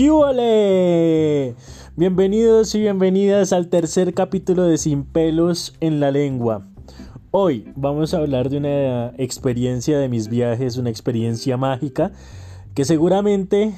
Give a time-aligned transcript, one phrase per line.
[0.00, 1.54] ¡Qué
[1.94, 6.66] Bienvenidos y bienvenidas al tercer capítulo de Sin pelos en la lengua.
[7.30, 12.12] Hoy vamos a hablar de una experiencia de mis viajes, una experiencia mágica
[12.74, 13.74] que seguramente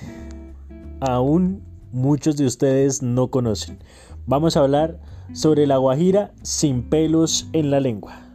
[1.01, 3.81] aún muchos de ustedes no conocen.
[4.25, 5.01] Vamos a hablar
[5.33, 8.32] sobre la Guajira sin pelos en la lengua.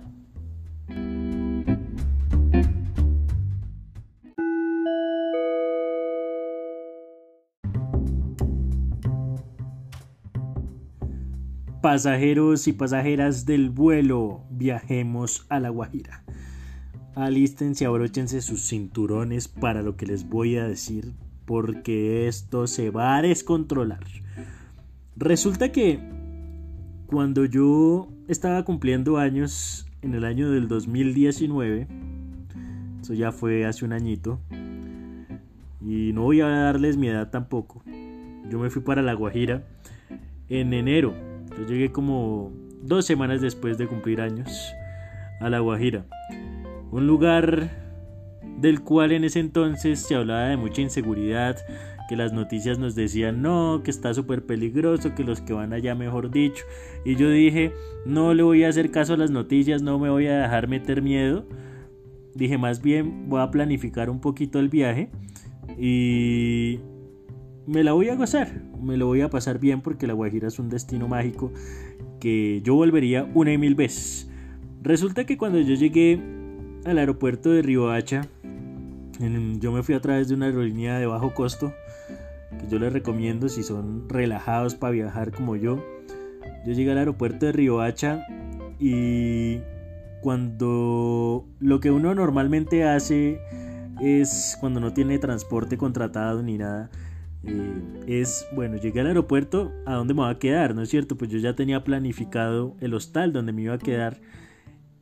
[11.87, 16.21] Pasajeros y pasajeras del vuelo, viajemos a La Guajira.
[17.15, 21.13] Alístense, abróchense sus cinturones para lo que les voy a decir,
[21.45, 24.01] porque esto se va a descontrolar.
[25.15, 26.01] Resulta que
[27.05, 31.87] cuando yo estaba cumpliendo años en el año del 2019,
[33.01, 34.41] eso ya fue hace un añito,
[35.79, 37.81] y no voy a darles mi edad tampoco.
[38.49, 39.65] Yo me fui para La Guajira
[40.49, 44.73] en enero yo llegué como dos semanas después de cumplir años
[45.39, 46.05] a La Guajira,
[46.91, 47.69] un lugar
[48.59, 51.57] del cual en ese entonces se hablaba de mucha inseguridad,
[52.07, 55.93] que las noticias nos decían no, que está súper peligroso, que los que van allá
[55.93, 56.63] mejor dicho.
[57.05, 57.73] Y yo dije,
[58.05, 61.01] no le voy a hacer caso a las noticias, no me voy a dejar meter
[61.01, 61.45] miedo.
[62.33, 65.09] Dije, más bien voy a planificar un poquito el viaje
[65.77, 66.79] y
[67.67, 70.57] me la voy a gozar, me lo voy a pasar bien porque La Guajira es
[70.57, 71.51] un destino mágico
[72.19, 74.29] que yo volvería una y mil veces.
[74.81, 76.19] Resulta que cuando yo llegué
[76.85, 78.21] al aeropuerto de Riohacha,
[79.59, 81.73] yo me fui a través de una aerolínea de bajo costo,
[82.57, 85.83] que yo les recomiendo si son relajados para viajar como yo.
[86.65, 88.23] Yo llegué al aeropuerto de Riohacha
[88.79, 89.59] y
[90.21, 93.41] cuando lo que uno normalmente hace
[94.01, 96.89] es cuando no tiene transporte contratado ni nada,
[97.47, 100.75] eh, es, bueno, llegué al aeropuerto, ¿a dónde me voy a quedar?
[100.75, 101.17] ¿No es cierto?
[101.17, 104.19] Pues yo ya tenía planificado el hostal donde me iba a quedar.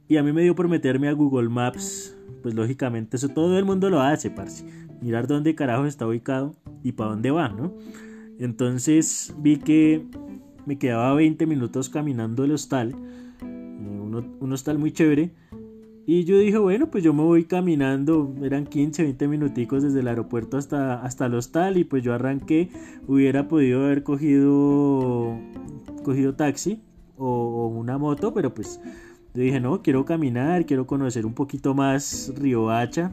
[0.07, 2.16] Y a mí me dio por meterme a Google Maps.
[2.44, 4.66] Pues lógicamente eso todo el mundo lo hace, parce.
[5.01, 7.73] Mirar dónde carajo está ubicado y para dónde va, ¿no?
[8.39, 10.06] Entonces vi que
[10.66, 12.95] me quedaba 20 minutos caminando el hostal.
[13.41, 13.79] Eh,
[14.39, 15.33] un hostal muy chévere
[16.07, 20.07] y yo dije, bueno, pues yo me voy caminando, eran 15, 20 minuticos desde el
[20.07, 22.69] aeropuerto hasta, hasta el hostal y pues yo arranqué,
[23.07, 25.35] hubiera podido haber cogido,
[26.03, 26.83] cogido taxi
[27.17, 28.79] o, una moto, pero pues
[29.33, 33.11] yo dije, no, quiero caminar, quiero conocer un poquito más Río Hacha.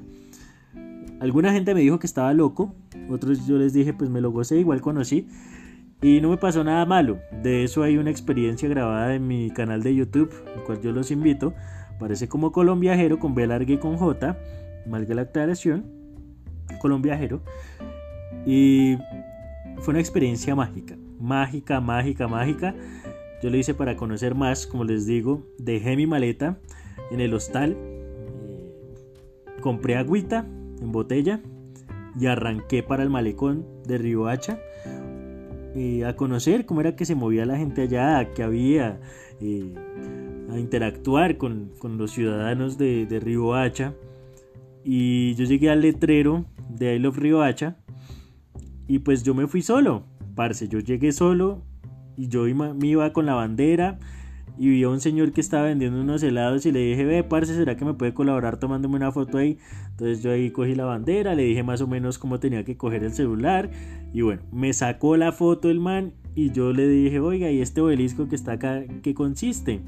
[1.18, 2.74] Alguna gente me dijo que estaba loco,
[3.08, 5.28] otros yo les dije, pues me lo gocé, igual conocí.
[6.02, 7.20] Y no me pasó nada malo.
[7.44, 11.12] De eso hay una experiencia grabada en mi canal de YouTube, el cual yo los
[11.12, 11.54] invito
[12.02, 14.36] Aparece como colombiajero con B larga y con J,
[14.88, 15.84] malga la aclaración,
[16.80, 17.42] colombiajero.
[18.44, 18.98] Y
[19.78, 22.74] fue una experiencia mágica, mágica, mágica, mágica.
[23.40, 26.58] Yo lo hice para conocer más, como les digo, dejé mi maleta
[27.12, 28.74] en el hostal, eh,
[29.60, 30.44] compré agüita
[30.80, 31.40] en botella
[32.18, 34.58] y arranqué para el malecón de Río Hacha
[35.76, 39.00] eh, a conocer cómo era que se movía la gente allá, que había,
[39.40, 39.72] eh,
[40.52, 43.94] a interactuar con, los ciudadanos de, de Río Hacha.
[44.84, 47.76] Y yo llegué al letrero de I Love Río Hacha.
[48.88, 50.04] Y pues yo me fui solo,
[50.34, 50.68] parce.
[50.68, 51.62] Yo llegué solo
[52.16, 53.98] y yo me iba con la bandera.
[54.58, 57.54] Y vi a un señor que estaba vendiendo unos helados y le dije, ve, parce,
[57.54, 59.58] ¿será que me puede colaborar tomándome una foto ahí?
[59.90, 63.02] Entonces yo ahí cogí la bandera, le dije más o menos cómo tenía que coger
[63.02, 63.70] el celular.
[64.12, 67.80] Y bueno, me sacó la foto el man y yo le dije, oiga, ¿y este
[67.80, 69.80] obelisco que está acá, qué consiste?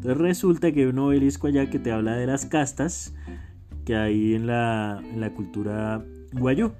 [0.00, 3.14] Entonces resulta que hay un obelisco allá que te habla de las castas
[3.84, 5.02] que hay en la,
[5.36, 6.02] cultura
[6.32, 6.72] guayú.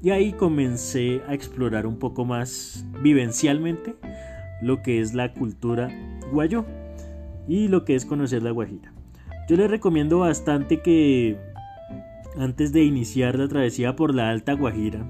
[0.00, 3.96] Y ahí comencé a explorar un poco más vivencialmente
[4.62, 5.90] lo que es la cultura
[6.30, 6.64] guayú
[7.48, 8.92] y lo que es conocer la Guajira.
[9.48, 11.36] Yo les recomiendo bastante que
[12.38, 15.04] antes de iniciar la travesía por la Alta Guajira,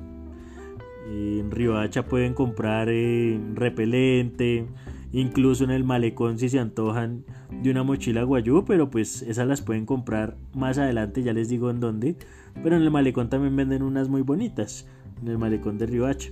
[1.07, 4.67] en Hacha pueden comprar eh, repelente,
[5.13, 7.25] Incluso en el malecón si se antojan
[7.63, 11.71] de una mochila guayú, pero pues esas las pueden comprar más adelante, ya les digo
[11.71, 12.17] en dónde.
[12.63, 14.87] Pero en el malecón también venden unas muy bonitas,
[15.23, 16.31] en el malecón de Riohacha.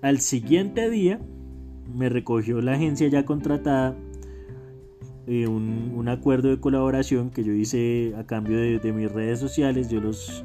[0.00, 1.20] Al siguiente día
[1.92, 3.96] me recogió la agencia ya contratada
[5.26, 10.00] eh, un, acuerdo de colaboración que yo hice a cambio de, mis redes sociales, yo
[10.00, 10.44] los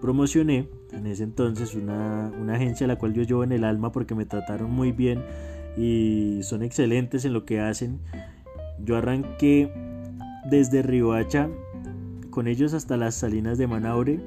[0.00, 3.90] promocioné en ese entonces, una, una agencia a la cual yo llevo en el alma
[3.90, 5.22] porque me trataron muy bien
[5.76, 8.00] y son excelentes en lo que hacen.
[8.84, 9.72] Yo arranqué
[10.48, 11.48] desde Riohacha
[12.30, 14.20] con ellos hasta las salinas de Manaure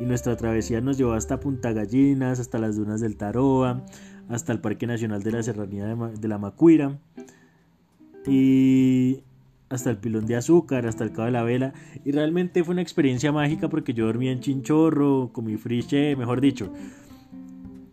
[0.00, 3.84] y nuestra travesía nos llevó hasta Punta Gallinas, hasta las dunas del Taroa,
[4.28, 6.98] hasta el Parque Nacional de la Serranía de, la Macuira
[8.26, 9.22] y
[9.68, 11.74] hasta el Pilón de Azúcar, hasta el Cabo de la Vela
[12.04, 16.72] y realmente fue una experiencia mágica porque yo dormía en Chinchorro, comí friche, mejor dicho,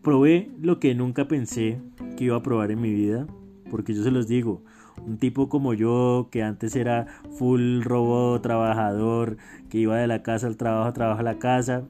[0.05, 1.81] probé lo que nunca pensé
[2.15, 3.25] que iba a probar en mi vida,
[3.71, 4.61] porque yo se los digo,
[5.03, 7.07] un tipo como yo que antes era
[7.37, 9.37] full robot, trabajador,
[9.67, 11.85] que iba de la casa al trabajo, trabajo a la casa,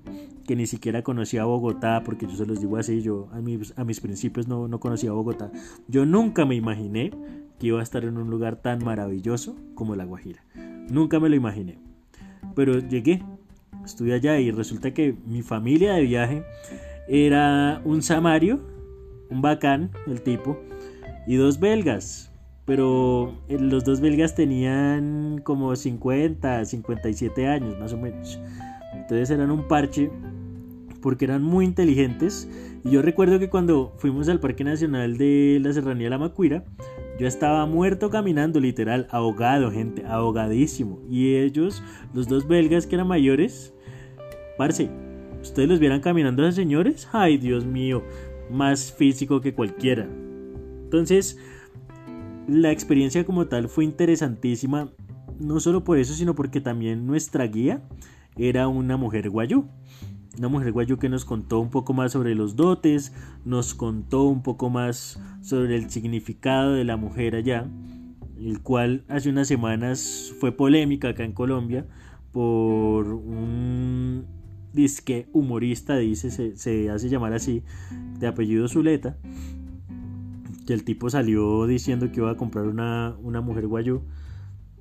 [0.47, 3.83] que ni siquiera conocía Bogotá, porque yo se los digo así, yo a mis, a
[3.83, 5.51] mis principios no, no conocía Bogotá.
[5.89, 7.11] Yo nunca me imaginé
[7.59, 10.41] que iba a estar en un lugar tan maravilloso como La Guajira.
[10.89, 11.79] Nunca me lo imaginé.
[12.55, 13.23] Pero llegué,
[13.83, 16.43] estuve allá y resulta que mi familia de viaje
[17.07, 18.59] era un samario,
[19.29, 20.59] un bacán, el tipo,
[21.27, 22.31] y dos belgas.
[22.65, 28.39] Pero eh, los dos belgas tenían como 50, 57 años más o menos.
[28.93, 30.09] Entonces eran un parche
[31.01, 32.49] porque eran muy inteligentes.
[32.83, 36.63] Y yo recuerdo que cuando fuimos al Parque Nacional de la Serranía de la Macuira,
[37.19, 40.99] yo estaba muerto caminando, literal, ahogado, gente, ahogadísimo.
[41.07, 43.73] Y ellos, los dos belgas que eran mayores,
[44.57, 44.89] parce,
[45.45, 48.03] ustedes los vieran caminando a esos señores, ay Dios mío,
[48.51, 50.07] más físico que cualquiera.
[50.83, 51.37] Entonces,
[52.47, 54.91] la experiencia como tal fue interesantísima,
[55.39, 57.81] no solo por eso, sino porque también nuestra guía
[58.37, 59.65] era una mujer guayú.
[60.37, 63.13] Una mujer guayú que nos contó un poco más sobre los dotes,
[63.45, 67.69] nos contó un poco más sobre el significado de la mujer allá,
[68.37, 71.87] el cual hace unas semanas fue polémica acá en Colombia
[72.33, 74.34] por un
[74.75, 77.63] disque humorista, dice, se, hace llamar así,
[78.19, 79.17] de apellido Zuleta,
[80.67, 84.01] que el tipo salió diciendo que iba a comprar una, mujer guayú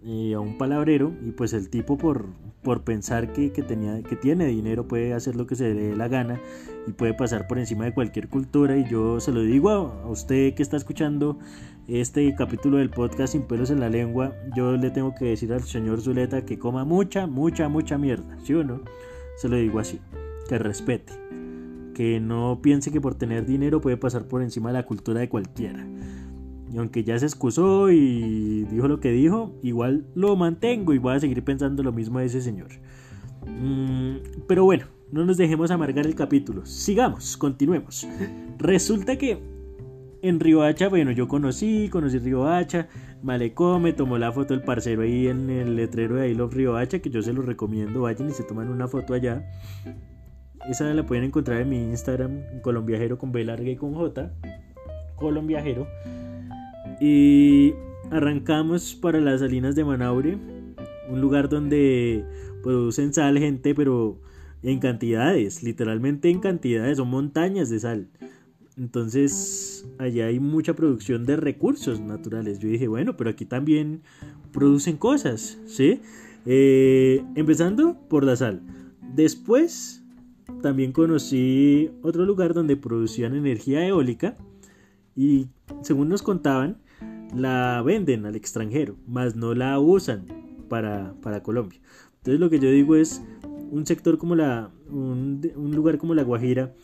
[0.05, 2.27] eh, a un palabrero y pues el tipo por,
[2.63, 6.09] por pensar que, tenía, que tiene dinero puede hacer lo que se le dé la
[6.09, 6.41] gana
[6.87, 10.55] y puede pasar por encima de cualquier cultura y yo se lo digo a, usted
[10.55, 11.39] que está escuchando
[11.87, 15.63] este capítulo del podcast sin pelos en la lengua yo le tengo que decir al
[15.63, 18.81] señor Zuleta que coma mucha, mucha, mucha mierda, ¿sí o no?
[19.37, 20.01] Se lo digo así,
[20.49, 21.13] que respete,
[21.95, 25.29] que no piense que por tener dinero puede pasar por encima de la cultura de
[25.29, 25.87] cualquiera.
[26.73, 31.15] Y aunque ya se excusó y dijo lo que dijo, igual lo mantengo y voy
[31.15, 32.69] a seguir pensando lo mismo de ese señor.
[33.47, 34.17] Mm,
[34.49, 36.67] pero bueno, no nos dejemos amargar el capítulo.
[36.67, 38.09] Sigamos, continuemos.
[38.59, 39.54] Resulta que
[40.29, 42.89] en Hacha, bueno, yo conocí, conocí Hacha,
[43.23, 47.01] Malecón, me tomó la foto el parcero ahí en el letrero de I Love Hacha,
[47.01, 49.45] que yo se lo recomiendo, vayan y se toman una foto allá.
[50.67, 54.33] Esa la pueden encontrar en mi Instagram, Colombiajero con B larga y con J,
[55.17, 55.87] Colombiajero.
[57.01, 57.75] Y
[58.11, 60.39] arrancamos para las salinas de Manaure,
[61.11, 62.25] un lugar donde
[62.63, 64.19] producen sal, gente, pero
[64.63, 68.09] en cantidades, literalmente en cantidades, son montañas de sal.
[68.77, 72.59] Entonces, allá hay mucha producción de recursos naturales.
[72.59, 74.03] Yo dije, bueno, pero aquí también
[74.53, 76.01] producen cosas, ¿sí?
[76.47, 78.63] Eh, empezando por la sal.
[79.15, 80.03] Después,
[80.61, 84.37] también conocí otro lugar donde producían energía eólica
[85.17, 85.47] y
[85.83, 86.79] según nos contaban,
[87.35, 90.27] la venden al extranjero, más no la usan
[90.69, 91.81] para, para Colombia.
[92.19, 93.23] Entonces lo que yo digo es,
[93.71, 95.41] un sector como la, un,
[95.75, 96.75] lugar como La Guajira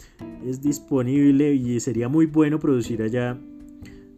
[0.46, 3.39] es disponible y sería muy bueno producir allá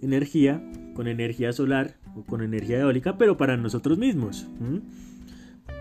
[0.01, 0.63] energía
[0.95, 4.47] con energía solar o con energía eólica, pero para nosotros mismos.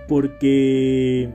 [0.07, 1.29] Porque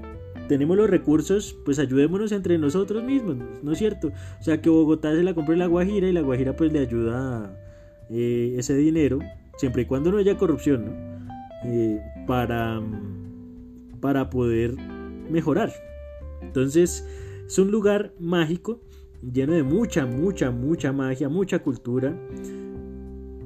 [0.48, 4.12] tenemos los recursos, pues ayudémonos entre nosotros mismos, ¿no es cierto?
[4.40, 7.56] O sea, que Bogotá se la compre La Guajira y La Guajira pues le ayuda
[8.10, 9.18] eh, ese dinero,
[9.56, 11.16] siempre y cuando no haya corrupción, ¿no?
[11.64, 12.80] Eh, para,
[14.00, 14.74] para poder
[15.30, 15.72] mejorar.
[16.42, 17.06] Entonces,
[17.46, 18.80] es un lugar mágico,
[19.22, 22.16] lleno de mucha, mucha, mucha magia, mucha cultura,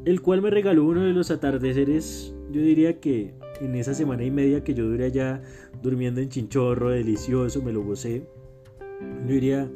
[0.05, 4.31] el cual me regaló uno de los atardeceres, yo diría que en esa semana y
[4.31, 5.43] media que yo duré allá
[5.83, 8.27] durmiendo en Chinchorro, delicioso, me lo gocé.
[9.27, 9.71] Yo diría,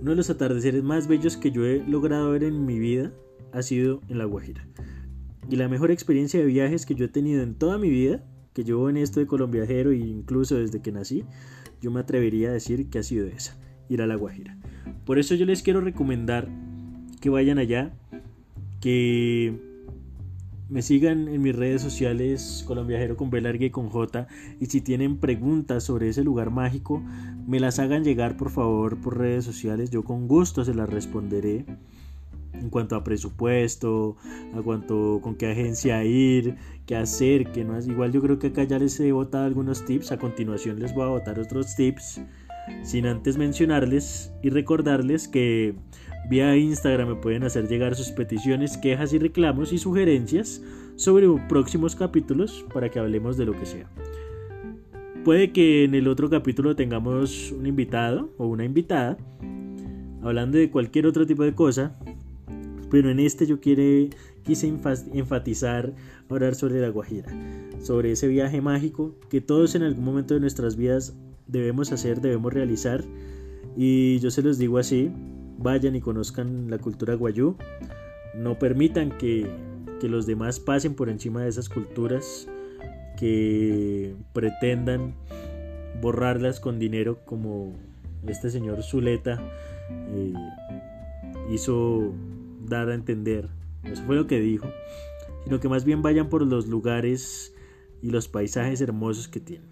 [0.00, 3.12] uno de los atardeceres más bellos que yo he logrado ver en mi vida
[3.52, 4.66] ha sido en La Guajira.
[5.48, 8.64] Y la mejor experiencia de viajes que yo he tenido en toda mi vida que
[8.64, 11.24] llevo en esto de colombiajero e incluso desde que nací,
[11.80, 13.56] yo me atrevería a decir que ha sido esa,
[13.88, 14.56] ir a La Guajira.
[15.04, 16.48] Por eso yo les quiero recomendar
[17.20, 17.92] que vayan allá,
[18.80, 19.58] que
[20.70, 24.28] me sigan en mis redes sociales colombiajero con B y con J
[24.60, 27.02] y si tienen preguntas sobre ese lugar mágico,
[27.46, 31.66] me las hagan llegar por favor por redes sociales, yo con gusto se las responderé
[32.60, 34.16] en cuanto a presupuesto,
[34.54, 37.86] a cuanto con qué agencia ir, qué hacer, qué no es.
[37.86, 41.04] Igual yo creo que acá ya les he botado algunos tips, a continuación les voy
[41.04, 42.20] a botar otros tips
[42.82, 45.74] Sin antes mencionarles y recordarles que
[46.28, 50.62] vía Instagram me pueden hacer llegar sus peticiones, quejas y reclamos y sugerencias
[50.96, 53.90] sobre próximos capítulos para que hablemos de lo que sea.
[55.24, 59.18] Puede que en el otro capítulo tengamos un invitado o una invitada
[60.22, 61.96] hablando de cualquier otro tipo de cosa,
[62.90, 64.10] pero en este yo quiere,
[64.42, 65.94] quise enfatizar,
[66.28, 67.30] hablar sobre la Guajira,
[67.80, 71.14] sobre ese viaje mágico que todos en algún momento de nuestras vidas
[71.46, 73.04] debemos hacer, debemos realizar.
[73.76, 75.10] Y yo se los digo así,
[75.58, 77.56] vayan y conozcan la cultura guayú,
[78.34, 79.46] no permitan que,
[80.00, 82.48] que los demás pasen por encima de esas culturas,
[83.16, 85.14] que pretendan
[86.00, 87.74] borrarlas con dinero como
[88.26, 89.40] este señor Zuleta
[89.90, 90.32] eh,
[91.50, 92.12] hizo
[92.70, 93.50] dar a entender.
[93.84, 94.68] Eso fue lo que dijo.
[95.44, 97.54] Sino que más bien vayan por los lugares
[98.00, 99.68] y los paisajes hermosos que tienen.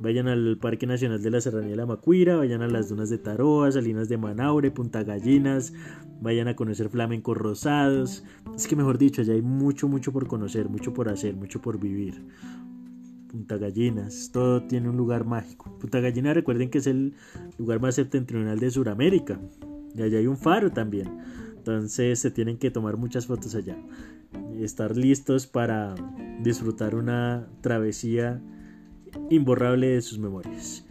[0.00, 3.18] Vayan al Parque Nacional de la Serranía de la Macuira, vayan a las dunas de
[3.18, 5.74] Taroa, Salinas de Manaure, Punta Gallinas,
[6.20, 8.24] vayan a conocer flamencos rosados.
[8.54, 11.78] Es que mejor dicho, allá hay mucho, mucho por conocer, mucho por hacer, mucho por
[11.78, 12.26] vivir.
[13.28, 15.76] Punta Gallinas, todo tiene un lugar mágico.
[15.78, 17.14] Punta Gallinas recuerden que es el
[17.58, 19.38] lugar más septentrional de Sudamérica.
[19.94, 21.18] Y allá hay un faro también.
[21.66, 23.76] Entonces se tienen que tomar muchas fotos allá.
[24.60, 25.96] Estar listos para
[26.40, 28.40] disfrutar una travesía
[29.30, 30.86] imborrable de sus memorias.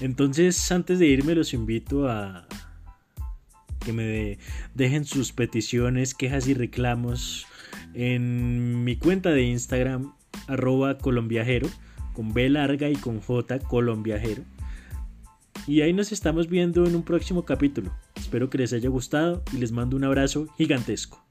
[0.00, 2.46] Entonces, antes de irme, los invito a
[3.84, 4.38] que me
[4.74, 7.46] dejen sus peticiones, quejas y reclamos
[7.94, 10.14] en mi cuenta de Instagram,
[10.46, 11.68] arroba colombiajero,
[12.12, 14.42] con B larga y con J colombiajero.
[15.66, 17.92] Y ahí nos estamos viendo en un próximo capítulo.
[18.16, 21.23] Espero que les haya gustado y les mando un abrazo gigantesco.